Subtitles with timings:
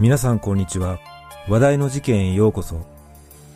[0.00, 1.00] 皆さんこんにちは。
[1.48, 2.86] 話題の事件へようこそ。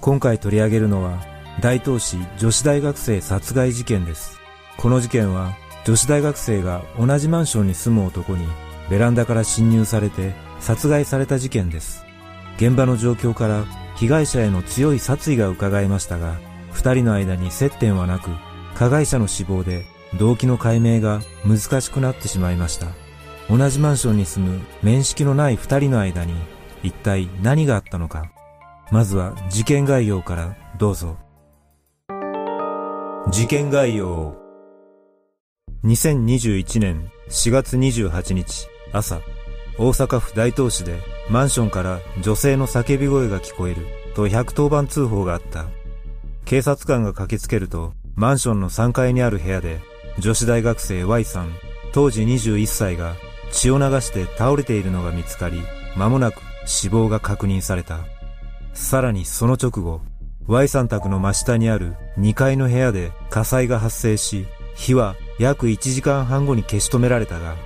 [0.00, 1.18] 今回取り上げるのは、
[1.60, 4.38] 大東市女子大学生殺害事件です。
[4.76, 8.46] この事件は、女子大学生が同じマンションに住む男に、
[8.88, 12.04] ベランダから侵入されて殺害された事件です。
[12.56, 13.64] 現場の状況から
[13.96, 16.38] 被害者への強い殺意が伺えましたが、
[16.70, 18.30] 二人の間に接点はなく、
[18.76, 19.86] 加害者の死亡で
[20.20, 23.07] 動機の解明が難しくなってしまいました。
[23.50, 26.34] 同じマンションに住む面識のない二人の間に
[26.82, 28.30] 一体何があったのか。
[28.90, 31.16] まずは事件概要からどうぞ。
[33.30, 34.36] 事件概要。
[35.84, 39.20] 2021年4月28日朝、
[39.78, 40.98] 大阪府大東市で
[41.30, 45.66] マンションから女性の叫び声が聞こえると110番通報があった。
[46.44, 49.80] 警察官が駆けつけると、マンションの3階にある部屋で
[50.18, 51.52] 女子大学生 Y さん、
[51.92, 53.14] 当時21歳が
[53.52, 55.62] 血を流して倒れているのが見つかり、
[55.96, 58.00] 間もなく死亡が確認された。
[58.74, 60.00] さらにその直後、
[60.46, 67.56] Y さん宅の真下にある2階の部屋で火災が発生し、火は約1時間半後に消し止められたが、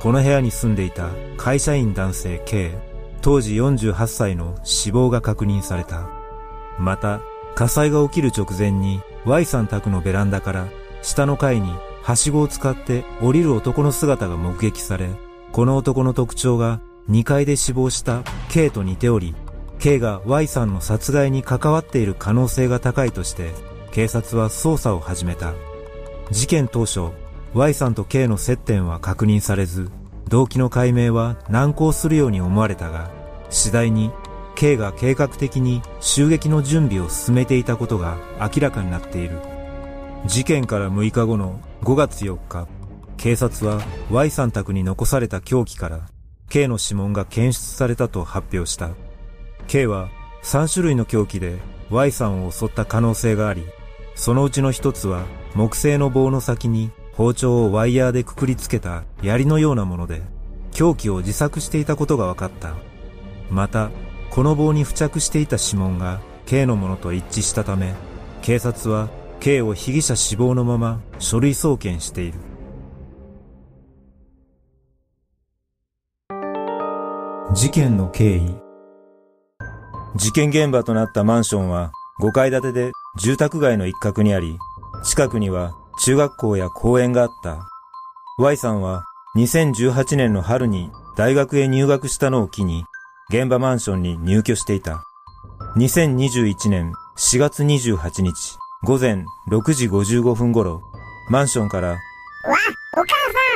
[0.00, 2.72] この部屋に住んでいた会社員男性 K、
[3.20, 6.08] 当時48歳の死亡が確認された。
[6.78, 7.20] また、
[7.54, 10.66] 火災が起きる直前に Y さん宅のベランダから
[11.02, 15.10] 下の階にはしごを使って降りる男の姿が目撃され、
[15.52, 19.34] この男の特徴が2階で死亡した K と似ており、
[19.78, 23.50] K が Y さんの殺害に関わっている可能性が高いとして、
[23.90, 25.52] 警察は捜査を始めた。
[26.30, 27.10] 事件当初、
[27.52, 29.90] Y さんと K の接点は確認されず、
[30.28, 33.10] 動機の解明は難航するように思われたが、
[33.50, 34.10] 次第に
[34.54, 39.38] K が計画的に襲撃の準備を進めていたことが明らかになっている。
[40.24, 42.66] 事件から6日後の5月4日、
[43.22, 46.08] 警察は Y さん宅に残された凶器から
[46.48, 48.90] K の指紋が検出されたと発表した。
[49.68, 50.08] K は
[50.42, 53.62] 3種類の凶器で Y さんを襲った可能性があり、
[54.16, 55.24] そのうちの一つは
[55.54, 60.22] 木製の棒の先に包丁をワイヤーでくくりつけた槍のようなもので、
[60.72, 62.74] 凶器を自作していたことが分かった。
[63.50, 63.92] また、
[64.30, 67.94] この棒に付着していた指紋が K のものと一致したため、
[68.42, 72.51] 警察は K を被疑者死亡のまま書類送検している。
[77.54, 78.56] 事件の経緯
[80.16, 84.56] 事件現場となったマンションは5階建てで住宅街の一角にあり、
[85.04, 87.68] 近くには中学校や公園があった。
[88.38, 89.04] Y さんは
[89.36, 92.86] 2018年の春に大学へ入学したのを機に
[93.28, 95.04] 現場マンションに入居していた。
[95.76, 100.80] 2021年4月28日午前6時55分頃、
[101.28, 101.98] マンションから、わ、
[102.94, 103.04] お母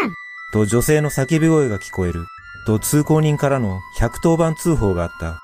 [0.02, 0.12] さん
[0.52, 2.26] と女性の叫び声が聞こえる。
[2.66, 5.41] と通行人からの110番通報があった。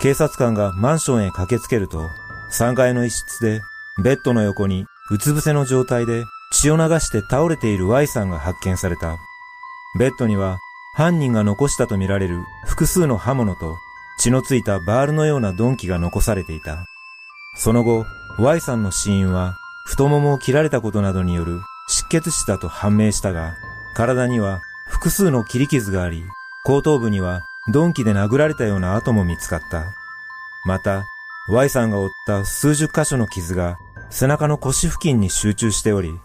[0.00, 2.10] 警察官がマンションへ駆けつけると、
[2.50, 3.62] 3階の一室で
[4.02, 9.16] ベッドの横にうつ伏せの状態で血を流して倒れている Y さんが発見された。
[9.98, 10.58] ベッドには
[10.94, 13.76] 犯人が残したとみられる複数の刃物と
[14.18, 16.86] 血のついたバールのような鈍器が残されていた。
[17.56, 18.04] その後、
[18.38, 23.54] Y さんの死因は太ももを切られたことなどによる失血死だと判明したが、
[23.94, 26.24] 体には複数の切り傷があり、
[26.64, 29.84] 後頭部には鈍器で殴られたような跡も見つかった。
[30.64, 31.04] また、
[31.50, 33.78] Y さんが負った数十箇所の傷が
[34.10, 36.18] 背中の腰付近に集中しており、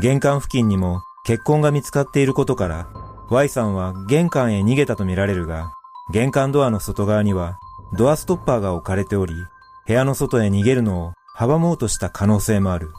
[0.00, 2.88] 玄関付近にも血痕が見つかっていることから、
[3.30, 5.72] Y さんは玄関へ逃げたとみられるが、
[6.12, 7.58] 玄関ドアの外側には
[7.92, 9.34] ドアストッパーが置かれており、
[9.86, 12.90] 部屋の外へ逃げるのを阻もうとした可能性もある。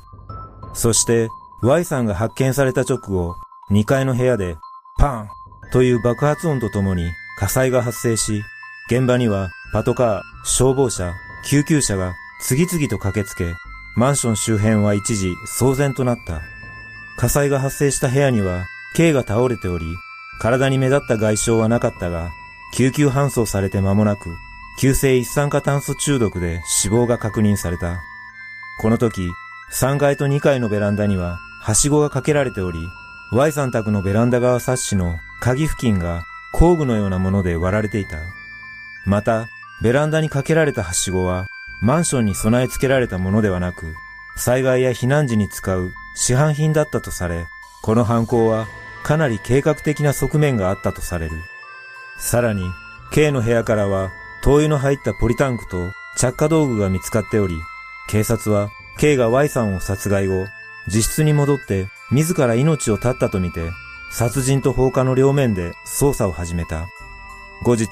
[0.73, 1.29] そして、
[1.61, 3.35] Y さんが発見された直後、
[3.69, 4.57] 2階の部屋で
[4.97, 5.29] パン
[5.71, 8.43] という爆発音とともに火災が発生し、
[8.87, 11.15] 現場にはパトカー、消防車、
[11.45, 13.55] 救急車が次々と駆けつけ、
[13.95, 16.41] マンション周辺は一時騒然となった。
[17.17, 18.65] 火災が発生した部屋には
[18.95, 19.85] K が倒れており、
[20.39, 22.31] 体に目立った外傷はなかったが、
[22.73, 24.35] 救急搬送されて間もなく、
[24.79, 28.01] 急性一酸化炭素中毒で死亡が確認された。
[28.79, 29.29] この時、
[29.71, 32.79] 3階と2階のベランダには、はしごがかけられており、
[33.31, 36.23] Y さん宅のベランダ側サッシの鍵付近が
[36.53, 38.19] 工具のようなもので割られていた。
[39.07, 39.49] また、
[39.81, 41.47] ベランダにかけられたはしごは、
[41.81, 43.95] マンションに備え付けられたものではなく、
[44.35, 47.47] 災害や避難時に使う市販品だったとされ、
[47.81, 48.67] この犯行は
[49.01, 51.31] かなり計画的な側面があったとされる。
[52.19, 52.61] さらに、
[53.11, 54.11] K の部屋からは
[54.43, 57.55] 灯油の入ったポリタンクと着火道具が見つかっており、
[58.07, 60.45] 警察は K が Y さんを殺害後、
[60.85, 63.71] 自室に戻って自ら命を絶ったとみて、
[64.11, 66.87] 殺人と放火の両面で捜査を始めた。
[67.63, 67.89] 後日、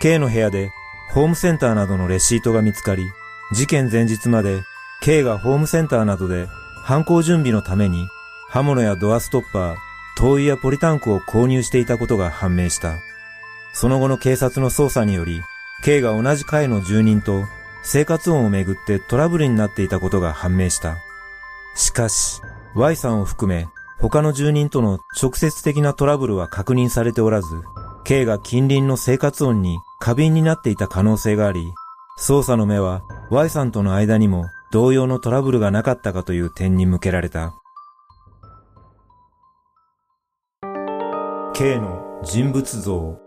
[0.00, 0.70] K の部屋で
[1.10, 3.10] ホームセンターなどのレシートが見つかり、
[3.52, 4.62] 事件前日まで
[5.00, 6.46] K がホームセンターなどで
[6.82, 8.06] 犯行準備のために
[8.48, 9.76] 刃物やドアストッパー、
[10.16, 12.94] 灯油やポリタンクを購入していたことが判明した。
[13.72, 15.42] その後の警察の捜査により、
[15.82, 17.44] K が同じ階の住人と
[17.82, 20.98] 生活音をめぐってトラブルになっていたことが判明した。
[21.74, 22.42] しかし、
[22.74, 23.68] Y さんを含め
[24.00, 27.62] 他の住人との直接的なトラブルは確認されておらず、
[28.04, 31.72] K が近隣の生活音に過敏になっていた可能性があり、
[32.20, 37.54] 捜査の目は Y さんとの間にも同様のトラブルがなかったかという点に向けられた。
[41.54, 43.18] K の人物像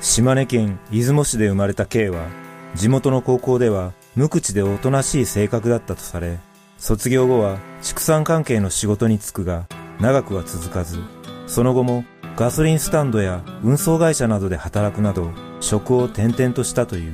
[0.00, 2.26] 島根県出雲市で生まれた K は、
[2.74, 6.40] 地元の高校では無口でおとなしい性格だったとされ、
[6.82, 9.68] 卒業後は畜産関係の仕事に就くが、
[10.00, 10.98] 長くは続かず、
[11.46, 15.30] その後もガソリンスタンドや運送会社などで働くなど、
[15.60, 17.12] 職を転々としたという。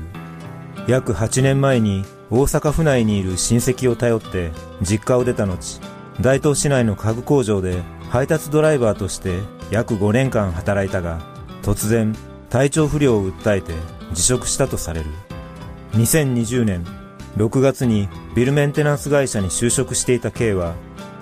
[0.86, 5.82] 約8年前に大阪府内にいる親戚を頼って実家を出た後、
[6.22, 9.38] 大東市内の家具工場で配達ドライバーとして
[9.70, 11.20] 約5年間働いたが、
[11.60, 12.16] 突然
[12.48, 13.74] 体調不良を訴えて
[14.14, 15.10] 辞職したとされる。
[15.92, 16.86] 2020年
[17.36, 20.74] 6月にビルメンテナンス会社に就職していた K は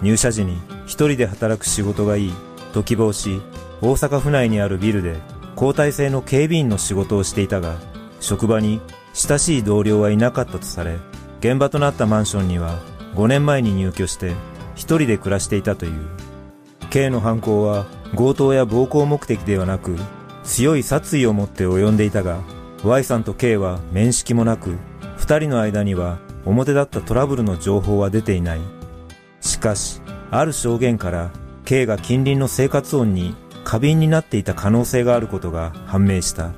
[0.03, 2.33] 入社時に一人で働く仕事がいい
[2.73, 3.41] と希望し
[3.81, 5.17] 大阪府内にあるビルで
[5.55, 7.77] 交代制の警備員の仕事をしていたが
[8.21, 8.81] 職場に
[9.13, 10.97] 親しい同僚はいなかったとされ
[11.41, 12.79] 現場となったマンションには
[13.15, 14.33] 5年前に入居して
[14.75, 16.27] 一人で暮らしていたという。
[16.91, 17.87] K の犯行は
[18.17, 19.97] 強盗や暴行目的ではなく
[20.45, 22.41] 強い殺意を持って及んでいたが
[22.85, 24.77] Y さんと K は面識もなく
[25.27, 28.61] 二人の間には表立ったトラブルの情報は出ていない
[29.41, 30.01] しかし
[30.31, 31.33] ある証言から
[31.65, 33.35] K が近隣の生活音に
[33.65, 36.53] 過敏になっていた可能性があることが判明した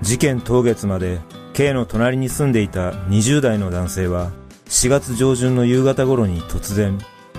[0.00, 1.20] 事件当月まで
[1.52, 4.30] K の隣に住んでいた20代の男性は
[4.64, 6.98] 4月上旬の夕方頃に突然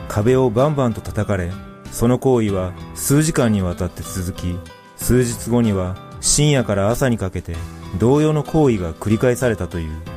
[0.09, 1.51] 壁をバンバンと叩かれ
[1.91, 4.59] その行為は数時間にわたって続き
[4.95, 7.55] 数日後には深夜から朝にかけて
[7.97, 10.10] 同様の行為が繰り返されたという。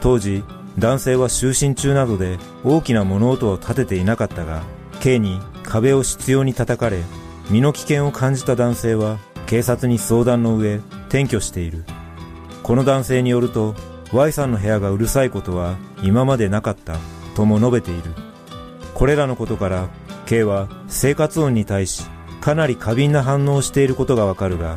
[0.00, 0.42] 当時、
[0.78, 4.62] 男性は就寝中などで大きな物音を立てていなかったが、
[5.00, 7.02] K に壁を執拗に叩かれ、
[7.50, 10.76] 身の危険を感じた男性は警察に相談の上、
[11.08, 11.84] 転居している。
[12.62, 13.74] この男性によると、
[14.12, 16.96] Y さんの部屋がうるさいことは今までなかった
[17.34, 18.02] とも述べている。
[18.94, 19.88] これらのことから、
[20.26, 22.04] K は生活音に対し
[22.40, 24.76] かなり過敏な反応をしていることがわかるが、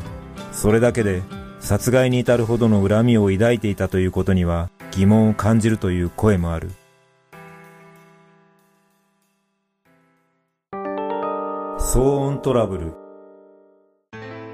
[0.52, 1.22] それだけで
[1.60, 6.69] 殺害に至るほどの恨みを抱いていたということには疑問を感じるという声もある。
[11.80, 12.94] 騒音トラブル。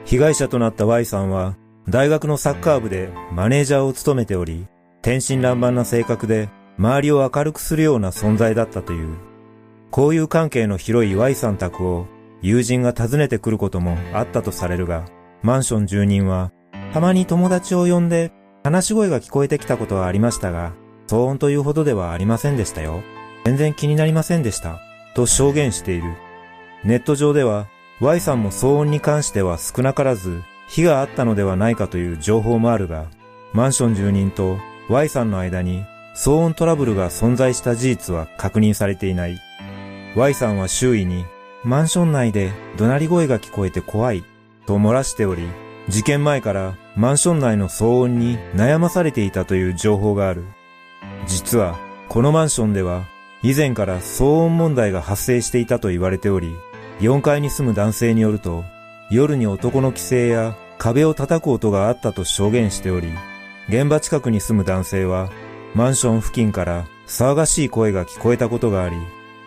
[0.06, 1.56] 被害者となった Y さんは
[1.90, 4.68] 大学のサッカー部でマネージャーを務めており、
[5.02, 9.18] 天真爛漫な性格で周りを明るくするような存在だったという。
[9.92, 12.08] 交友関係の広い Y さん宅を
[12.42, 15.06] 友人が訪ねてくることもあったとされるが、
[15.44, 16.54] マンション住人は、
[16.94, 18.32] たまに友達を呼んで
[18.64, 20.74] 話し声が聞こえてきたことはありましたが、
[21.08, 23.02] 騒音というほどではありませんでしたよ。
[23.46, 24.80] 全然気になりませんでした。
[25.16, 26.14] と証言している。
[26.84, 27.68] ネット上では、
[28.00, 33.08] Y さんも騒音に関しては少なからず、火があったのではないかという情報もあるが、
[33.54, 35.84] マンション住人と Y さんの間に
[36.16, 39.40] 騒音トラブルが存在した事実は確認されていない。
[40.16, 41.26] Y さんは周囲に
[41.64, 44.24] マンション内で怒鳴り声が聞こえて怖い
[44.68, 45.48] と漏らしており、
[45.90, 50.46] 事件前からマンション内の騒音に悩まされていたという情報がある。
[51.26, 53.06] 実は、このマンションでは
[53.42, 56.56] 以前から騒音問題が発生していたと言われており、
[57.00, 58.64] 4階に住む男性によると、
[59.10, 63.10] 夜に男の規制や壁を叩く音があったと証言しており、
[63.68, 65.32] 現場近くに住む男性は、
[65.74, 68.96] マンション付近から騒がしい声が聞こえたことがあり、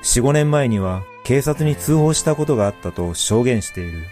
[0.02, 4.04] 4、5年前には警察に通報したことがあったと証言している。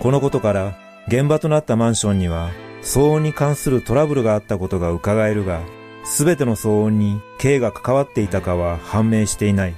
[0.00, 2.50] このことから現場となったマンションには
[2.82, 5.60] 騒音に関するトラブルがあったことが伺えるが、
[6.04, 9.74] すべての騒音に K が関わっていたかは判明していない。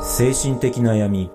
[0.00, 1.30] 精神的な闇。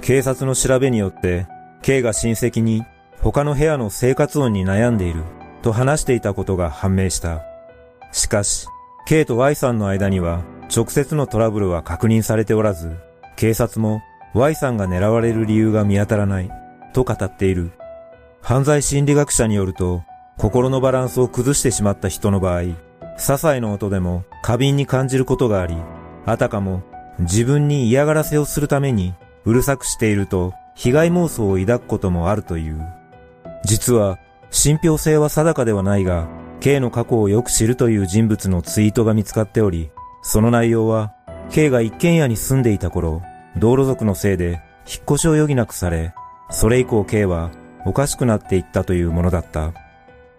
[0.00, 1.46] 警察の調べによって
[1.82, 2.84] K が親戚に
[3.20, 5.22] 他の部屋の生活音に悩んでいる
[5.62, 7.42] と話していたことが判明した。
[8.12, 8.66] しかし、
[9.06, 10.42] K と Y さんの間には
[10.74, 12.96] 直接のトラブルは確認されておらず、
[13.36, 14.02] 警察も
[14.34, 16.50] Y さんが狙われる理由が見当たらない
[16.92, 17.72] と語っている。
[18.40, 20.02] 犯罪心理学者によると、
[20.38, 22.76] 心のバランスを崩してしまった人の場合、些
[23.16, 25.76] 細な音でも過敏に感じることがあり、
[26.24, 26.82] あたかも
[27.20, 32.80] 自分に嫌がらせをするためにうるさくしていると被害妄想を抱くこともあるという。
[33.64, 34.18] 実は、
[34.50, 36.28] 信憑性は定かではないが、
[36.60, 39.90] K の過去をよく知るという人物のツイートが見つかっており、
[40.22, 41.12] その内容は、
[41.50, 43.22] K が一軒家に住んでいた頃、
[43.56, 46.14] 道路族のせいで引っ越しを余儀なくされ、
[46.50, 47.50] それ以降 K は
[47.84, 49.72] おかしくなっていったというものだった。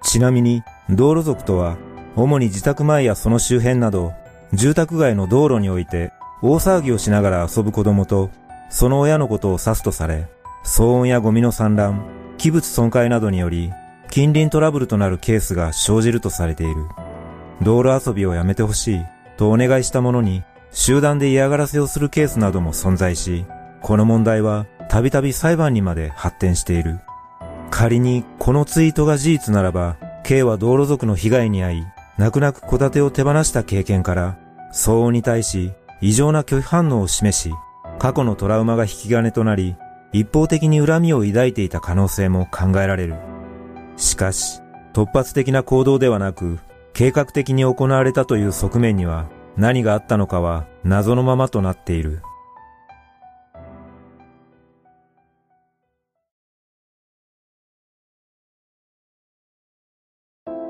[0.02, 1.78] ちなみに、道路族とは、
[2.16, 4.14] 主に自宅前やその周辺など、
[4.54, 8.30] 住宅街の道路において、大騒ぎをしながら遊ぶ子供と、
[8.70, 10.28] その親のことを指すとされ、
[10.66, 12.04] 騒音やゴミの散乱、
[12.38, 13.72] 器物損壊などにより、
[14.10, 16.86] 近隣トラブルとなるケースが生じるとされている。
[17.62, 19.06] 道路遊びをやめてほしい
[19.38, 20.44] とお願いした者に、
[20.74, 23.46] 集団で嫌がらせをするケースなども存在し、
[23.82, 27.00] この問題はたびたび裁判にまで発展している。
[27.70, 31.86] 仮にこのツイートが事実ならば、K は道路族の被害に遭い、
[32.18, 34.38] 泣く泣く戸建てを手放した経験から、
[34.74, 37.54] 騒音に対し異常な拒否反応を示し、
[38.00, 39.76] 過去のトラウマが引き金となり、
[40.12, 43.16] 一方的に恨みを抱いていた可能性も考えられる。
[43.98, 44.62] しかし、
[44.94, 46.60] 突発的な行動ではなく、
[46.94, 52.22] 計画的に行われたという側面には、何があったのかは謎のままとなっている。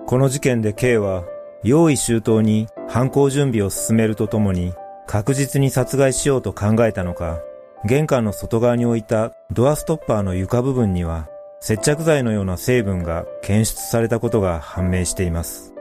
[0.05, 1.23] この事件で K は、
[1.63, 4.73] 用意周到に犯行準備を進めるとともに、
[5.07, 7.41] 確実に殺害しようと考えたのか、
[7.85, 11.29] 玄関の外側に置いたドアストッパーの床部分には、
[11.61, 15.73] 接着剤のような成分が検出されたことが判明しています。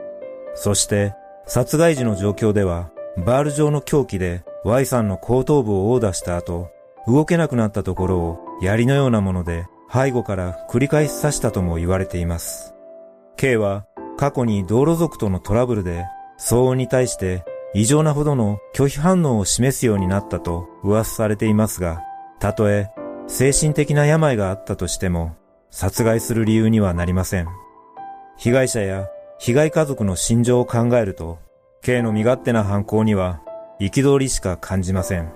[0.55, 1.13] そして、
[1.45, 6.71] 殺害時の状況では、バール状の凶器で Y さんの後頭部を殴打した後、
[7.07, 12.73] 動けなくなったところを槍のようなもので背後から繰り返し刺したとも言われています。
[13.37, 13.85] K は
[14.17, 16.05] 過去に道路族とのトラブルで
[16.39, 17.43] 騒音に対して
[17.75, 22.01] 異常なほどの拒否反応を示すようになったと噂されていますが、
[22.39, 22.89] たとえ
[23.27, 25.35] 精神的な病があったとしても
[25.69, 27.47] 殺害する理由にはなりません。
[28.37, 31.39] 被害者や被害家族の心情を考えると、
[31.83, 33.41] K の身勝手な犯行には
[33.81, 35.33] 憤りしか感じません。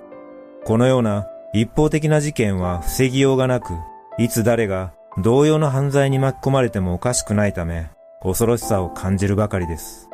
[0.64, 3.74] このような一方的な事件は防ぎようがなく、
[4.16, 7.90] いつ誰が同様の犯罪に巻き込まれてもおかしくないため、
[8.22, 10.08] 恐ろしさを感じるばかりです。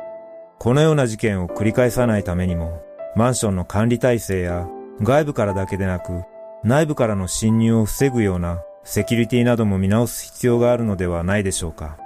[0.59, 2.83] このような事件を繰り返さないためにも、
[3.15, 4.67] マンションの管理体制や
[5.01, 6.23] 外部からだけでなく、
[6.65, 11.97] 内部からの侵入を防ぐようなセキュリティなども見直す必要があるのではないでしょうか。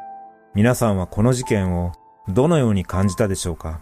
[0.53, 1.93] 皆さんはこの事件を
[2.27, 3.81] どのように感じたでしょうか